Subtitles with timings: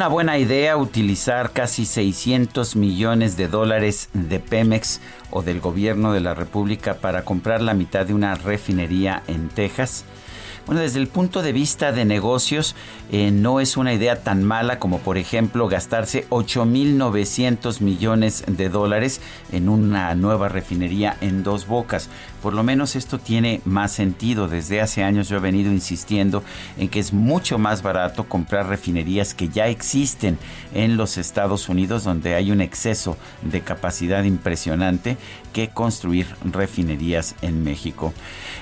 [0.00, 4.98] Una buena idea utilizar casi 600 millones de dólares de Pemex
[5.30, 10.06] o del gobierno de la República para comprar la mitad de una refinería en Texas.
[10.66, 12.76] Bueno, desde el punto de vista de negocios,
[13.10, 19.20] eh, no es una idea tan mala como, por ejemplo, gastarse 8.900 millones de dólares
[19.52, 22.08] en una nueva refinería en dos bocas.
[22.42, 24.48] Por lo menos esto tiene más sentido.
[24.48, 26.42] Desde hace años yo he venido insistiendo
[26.78, 30.38] en que es mucho más barato comprar refinerías que ya existen
[30.72, 35.16] en los Estados Unidos, donde hay un exceso de capacidad impresionante,
[35.52, 38.14] que construir refinerías en México.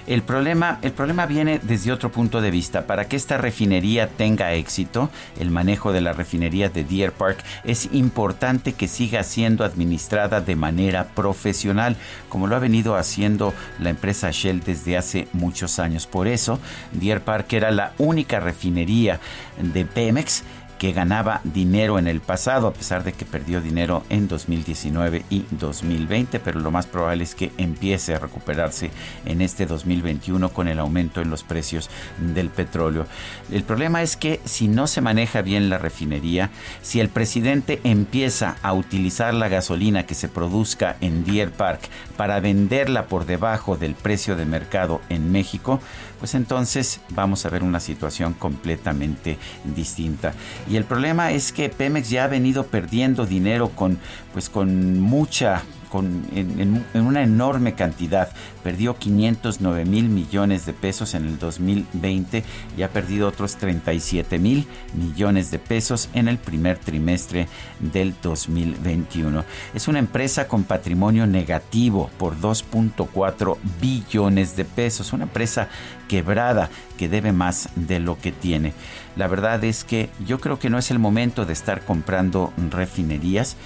[0.07, 2.87] El problema, el problema viene desde otro punto de vista.
[2.87, 7.89] Para que esta refinería tenga éxito, el manejo de la refinería de Deer Park es
[7.93, 11.97] importante que siga siendo administrada de manera profesional,
[12.29, 16.07] como lo ha venido haciendo la empresa Shell desde hace muchos años.
[16.07, 16.59] Por eso,
[16.93, 19.21] Deer Park era la única refinería
[19.61, 20.45] de Pemex
[20.79, 25.45] que ganaba dinero en el pasado, a pesar de que perdió dinero en 2019 y
[25.51, 28.91] 2020, pero lo más probable es que empiece a recuperarse
[29.27, 33.07] en este 2021 con el aumento en los precios del petróleo.
[33.51, 36.51] El problema es que si no se maneja bien la refinería,
[36.83, 41.81] si el presidente empieza a utilizar la gasolina que se produzca en Deer Park
[42.17, 45.81] para venderla por debajo del precio de mercado en México,
[46.19, 50.35] pues entonces vamos a ver una situación completamente distinta.
[50.69, 53.99] Y el problema es que Pemex ya ha venido perdiendo dinero con,
[54.33, 58.31] pues con mucha con, en, una enorme cantidad.
[58.63, 62.45] Perdió 509 mil millones de pesos en el 2020
[62.77, 67.49] y ha perdido otros 37 mil millones de pesos en el primer trimestre
[67.81, 69.45] del 2021.
[69.75, 75.13] Es una empresa con patrimonio negativo por 2.4 billones de pesos.
[75.13, 75.69] Una empresa
[76.09, 78.73] quebrada que debe más de lo que tiene.
[79.17, 83.57] La verdad es que yo creo que no es el momento de estar comprando refinerías.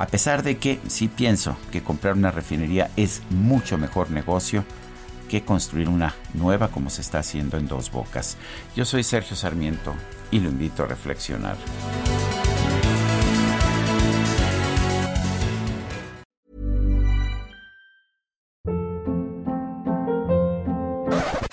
[0.00, 4.64] A pesar de que sí pienso que comprar una refinería es mucho mejor negocio
[5.28, 8.38] que construir una nueva como se está haciendo en dos bocas.
[8.74, 9.94] Yo soy Sergio Sarmiento
[10.30, 11.58] y lo invito a reflexionar.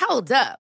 [0.09, 0.66] Hold up.